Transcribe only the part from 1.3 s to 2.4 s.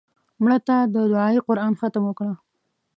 قرآن ختم وکړه